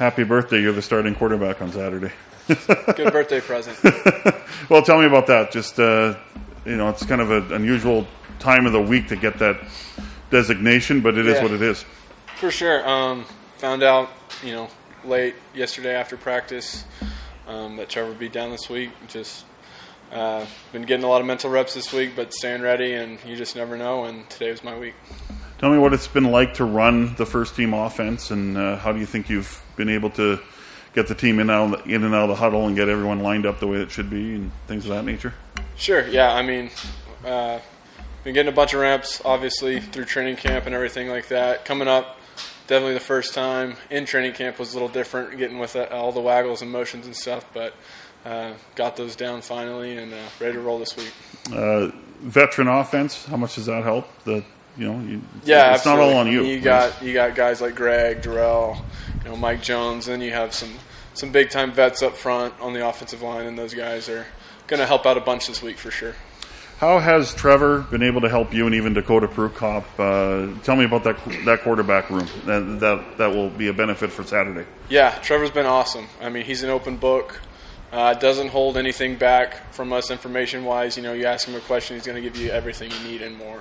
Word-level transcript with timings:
Happy 0.00 0.24
birthday! 0.24 0.62
You're 0.62 0.72
the 0.72 0.80
starting 0.80 1.14
quarterback 1.14 1.60
on 1.60 1.70
Saturday. 1.72 2.10
Good 2.48 3.12
birthday 3.12 3.38
present. 3.38 3.76
well, 4.70 4.80
tell 4.80 4.98
me 4.98 5.04
about 5.04 5.26
that. 5.26 5.52
Just 5.52 5.78
uh, 5.78 6.16
you 6.64 6.78
know, 6.78 6.88
it's 6.88 7.04
kind 7.04 7.20
of 7.20 7.30
an 7.30 7.52
unusual 7.52 8.06
time 8.38 8.64
of 8.64 8.72
the 8.72 8.80
week 8.80 9.08
to 9.08 9.16
get 9.16 9.38
that 9.40 9.60
designation, 10.30 11.02
but 11.02 11.18
it 11.18 11.26
is 11.26 11.34
Yeah. 11.34 11.42
what 11.42 11.50
it 11.52 11.60
is. 11.60 11.84
For 12.36 12.50
sure. 12.50 12.88
Um, 12.88 13.26
found 13.58 13.82
out, 13.82 14.08
you 14.42 14.52
know, 14.52 14.68
late 15.04 15.34
yesterday 15.54 15.94
after 15.94 16.16
practice 16.16 16.86
um, 17.46 17.76
that 17.76 17.90
Trevor 17.90 18.08
would 18.08 18.18
be 18.18 18.30
down 18.30 18.52
this 18.52 18.70
week. 18.70 18.92
Just 19.06 19.44
uh, 20.12 20.46
been 20.72 20.84
getting 20.84 21.04
a 21.04 21.08
lot 21.08 21.20
of 21.20 21.26
mental 21.26 21.50
reps 21.50 21.74
this 21.74 21.92
week, 21.92 22.12
but 22.16 22.32
staying 22.32 22.62
ready, 22.62 22.94
and 22.94 23.18
you 23.26 23.36
just 23.36 23.54
never 23.54 23.76
know. 23.76 24.04
And 24.06 24.30
today 24.30 24.50
was 24.50 24.64
my 24.64 24.78
week. 24.78 24.94
Tell 25.60 25.70
me 25.70 25.76
what 25.76 25.92
it's 25.92 26.08
been 26.08 26.24
like 26.24 26.54
to 26.54 26.64
run 26.64 27.14
the 27.16 27.26
first 27.26 27.54
team 27.54 27.74
offense, 27.74 28.30
and 28.30 28.56
uh, 28.56 28.76
how 28.76 28.92
do 28.92 28.98
you 28.98 29.04
think 29.04 29.28
you've 29.28 29.62
been 29.76 29.90
able 29.90 30.08
to 30.12 30.40
get 30.94 31.06
the 31.06 31.14
team 31.14 31.38
in, 31.38 31.50
out, 31.50 31.86
in 31.86 32.02
and 32.02 32.14
out 32.14 32.22
of 32.22 32.28
the 32.30 32.34
huddle 32.34 32.66
and 32.66 32.74
get 32.74 32.88
everyone 32.88 33.20
lined 33.20 33.44
up 33.44 33.60
the 33.60 33.66
way 33.66 33.76
it 33.76 33.90
should 33.90 34.08
be, 34.08 34.36
and 34.36 34.50
things 34.66 34.86
of 34.86 34.92
that 34.92 35.04
nature. 35.04 35.34
Sure. 35.76 36.08
Yeah. 36.08 36.32
I 36.32 36.40
mean, 36.40 36.70
uh, 37.26 37.58
been 38.24 38.32
getting 38.32 38.50
a 38.50 38.56
bunch 38.56 38.72
of 38.72 38.80
reps, 38.80 39.20
obviously 39.22 39.80
through 39.80 40.06
training 40.06 40.36
camp 40.36 40.64
and 40.64 40.74
everything 40.74 41.10
like 41.10 41.28
that. 41.28 41.66
Coming 41.66 41.88
up, 41.88 42.16
definitely 42.66 42.94
the 42.94 43.00
first 43.00 43.34
time 43.34 43.76
in 43.90 44.06
training 44.06 44.32
camp 44.32 44.58
was 44.58 44.70
a 44.72 44.76
little 44.76 44.88
different, 44.88 45.36
getting 45.36 45.58
with 45.58 45.76
uh, 45.76 45.88
all 45.90 46.10
the 46.10 46.22
waggles 46.22 46.62
and 46.62 46.72
motions 46.72 47.04
and 47.04 47.14
stuff, 47.14 47.44
but. 47.52 47.74
Uh, 48.22 48.52
got 48.74 48.96
those 48.96 49.16
down 49.16 49.40
finally 49.40 49.96
and 49.96 50.12
uh, 50.12 50.18
ready 50.38 50.52
to 50.52 50.60
roll 50.60 50.78
this 50.78 50.94
week. 50.94 51.10
Uh, 51.50 51.88
veteran 52.20 52.68
offense, 52.68 53.24
how 53.24 53.36
much 53.38 53.54
does 53.54 53.64
that 53.64 53.82
help? 53.82 54.06
The 54.24 54.44
you 54.80 54.90
know, 54.90 55.00
you, 55.06 55.20
Yeah, 55.44 55.74
it's 55.74 55.84
not 55.84 55.98
all 55.98 56.14
on 56.14 56.26
you. 56.26 56.42
You 56.42 56.58
got 56.58 57.02
you 57.02 57.12
got 57.12 57.34
guys 57.34 57.60
like 57.60 57.74
Greg, 57.74 58.22
Derel, 58.22 58.82
you 59.22 59.30
know, 59.30 59.36
Mike 59.36 59.62
Jones, 59.62 60.08
and 60.08 60.22
you 60.22 60.32
have 60.32 60.54
some 60.54 60.72
some 61.12 61.30
big 61.30 61.50
time 61.50 61.70
vets 61.70 62.02
up 62.02 62.16
front 62.16 62.58
on 62.60 62.72
the 62.72 62.86
offensive 62.88 63.20
line, 63.20 63.46
and 63.46 63.58
those 63.58 63.74
guys 63.74 64.08
are 64.08 64.26
going 64.66 64.80
to 64.80 64.86
help 64.86 65.04
out 65.04 65.18
a 65.18 65.20
bunch 65.20 65.48
this 65.48 65.60
week 65.60 65.76
for 65.76 65.90
sure. 65.90 66.14
How 66.78 66.98
has 66.98 67.34
Trevor 67.34 67.80
been 67.90 68.02
able 68.02 68.22
to 68.22 68.30
help 68.30 68.54
you 68.54 68.64
and 68.64 68.74
even 68.74 68.94
Dakota 68.94 69.28
Prukop? 69.28 69.84
Uh, 69.98 70.58
tell 70.62 70.76
me 70.76 70.86
about 70.86 71.04
that 71.04 71.18
that 71.44 71.60
quarterback 71.60 72.08
room. 72.08 72.26
That, 72.46 72.80
that 72.80 73.18
that 73.18 73.26
will 73.34 73.50
be 73.50 73.68
a 73.68 73.74
benefit 73.74 74.10
for 74.10 74.24
Saturday. 74.24 74.66
Yeah, 74.88 75.10
Trevor's 75.18 75.50
been 75.50 75.66
awesome. 75.66 76.06
I 76.22 76.30
mean, 76.30 76.46
he's 76.46 76.62
an 76.62 76.70
open 76.70 76.96
book. 76.96 77.42
Uh, 77.92 78.14
doesn't 78.14 78.48
hold 78.48 78.78
anything 78.78 79.16
back 79.16 79.74
from 79.74 79.92
us 79.92 80.10
information 80.10 80.64
wise. 80.64 80.96
You 80.96 81.02
know, 81.02 81.12
you 81.12 81.26
ask 81.26 81.46
him 81.46 81.54
a 81.54 81.60
question, 81.60 81.96
he's 81.96 82.06
going 82.06 82.16
to 82.16 82.22
give 82.22 82.40
you 82.40 82.48
everything 82.50 82.90
you 82.90 83.10
need 83.10 83.20
and 83.20 83.36
more. 83.36 83.60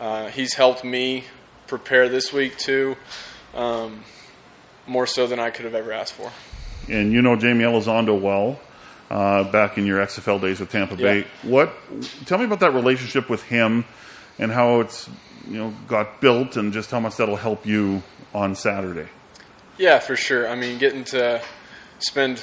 Uh, 0.00 0.28
he's 0.28 0.54
helped 0.54 0.84
me 0.84 1.24
prepare 1.66 2.08
this 2.08 2.32
week 2.32 2.56
too, 2.56 2.96
um, 3.54 4.04
more 4.86 5.06
so 5.06 5.26
than 5.26 5.38
I 5.38 5.50
could 5.50 5.64
have 5.64 5.74
ever 5.74 5.92
asked 5.92 6.14
for. 6.14 6.30
And 6.88 7.12
you 7.12 7.20
know 7.20 7.36
Jaime 7.36 7.64
Elizondo 7.64 8.18
well, 8.18 8.60
uh, 9.10 9.44
back 9.44 9.78
in 9.78 9.86
your 9.86 10.04
XFL 10.04 10.40
days 10.40 10.60
with 10.60 10.70
Tampa 10.70 10.96
Bay. 10.96 11.18
Yeah. 11.18 11.50
What? 11.50 11.74
Tell 12.26 12.38
me 12.38 12.44
about 12.44 12.60
that 12.60 12.74
relationship 12.74 13.28
with 13.28 13.42
him 13.42 13.84
and 14.38 14.52
how 14.52 14.80
it's 14.80 15.08
you 15.46 15.58
know 15.58 15.74
got 15.86 16.20
built 16.20 16.56
and 16.56 16.72
just 16.72 16.90
how 16.90 17.00
much 17.00 17.16
that'll 17.16 17.36
help 17.36 17.66
you 17.66 18.02
on 18.34 18.54
Saturday. 18.54 19.08
Yeah, 19.78 19.98
for 20.00 20.16
sure. 20.16 20.48
I 20.48 20.56
mean, 20.56 20.78
getting 20.78 21.04
to 21.04 21.40
spend, 22.00 22.42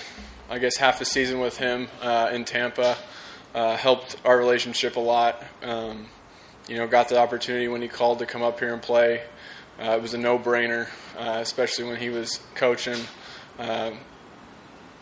I 0.49 0.57
guess, 0.57 0.77
half 0.77 1.01
a 1.01 1.05
season 1.05 1.39
with 1.39 1.57
him 1.57 1.87
uh, 2.01 2.29
in 2.31 2.45
Tampa 2.45 2.97
uh, 3.53 3.75
helped 3.75 4.15
our 4.23 4.37
relationship 4.37 4.95
a 4.95 5.01
lot. 5.01 5.43
Um, 5.61 6.07
you 6.67 6.77
know, 6.77 6.87
got 6.87 7.09
the 7.09 7.19
opportunity 7.19 7.67
when 7.67 7.81
he 7.81 7.87
called 7.87 8.19
to 8.19 8.25
come 8.25 8.43
up 8.43 8.59
here 8.59 8.73
and 8.73 8.81
play. 8.81 9.23
Uh, 9.79 9.91
it 9.91 10.01
was 10.01 10.13
a 10.13 10.17
no-brainer, 10.17 10.87
uh, 11.17 11.39
especially 11.41 11.85
when 11.85 11.97
he 11.97 12.09
was 12.09 12.39
coaching. 12.55 12.99
Um 13.59 13.97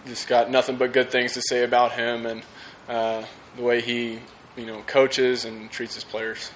just 0.06 0.28
got 0.28 0.50
nothing 0.50 0.76
but 0.76 0.94
good 0.94 1.10
things 1.10 1.34
to 1.34 1.42
say 1.42 1.64
about 1.64 1.94
him 1.94 2.26
and 2.26 2.44
uh, 2.90 3.24
the 3.56 3.62
way 3.62 3.82
he, 3.82 4.20
you 4.58 4.66
know, 4.66 4.82
coaches 4.86 5.46
and 5.46 5.72
treats 5.72 5.96
his 5.96 6.04
players. 6.04 6.52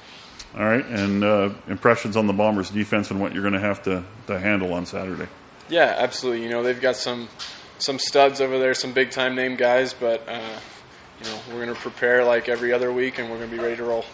All 0.57 0.63
right, 0.63 0.85
and 0.85 1.23
uh, 1.23 1.51
impressions 1.67 2.17
on 2.17 2.27
the 2.27 2.33
Bombers' 2.33 2.69
defense 2.69 3.11
and 3.11 3.19
what 3.19 3.33
you're 3.33 3.43
going 3.43 3.53
to 3.53 3.59
have 3.59 3.83
to 3.83 4.03
to 4.27 4.39
handle 4.39 4.73
on 4.73 4.85
Saturday. 4.85 5.27
Yeah, 5.69 5.95
absolutely. 5.97 6.43
You 6.43 6.49
know, 6.49 6.63
they've 6.63 6.79
got 6.79 6.95
some 6.95 7.27
some 7.79 7.99
studs 7.99 8.41
over 8.41 8.57
there, 8.57 8.73
some 8.73 8.93
big 8.93 9.11
time 9.11 9.35
name 9.35 9.55
guys, 9.55 9.93
but 9.93 10.27
uh, 10.27 10.59
you 11.21 11.29
know, 11.29 11.39
we're 11.49 11.63
going 11.63 11.75
to 11.75 11.81
prepare 11.81 12.23
like 12.23 12.49
every 12.49 12.73
other 12.73 12.91
week, 12.91 13.19
and 13.19 13.29
we're 13.29 13.37
going 13.37 13.49
to 13.49 13.55
be 13.55 13.61
ready 13.61 13.75
to 13.75 13.83
roll. 13.83 14.05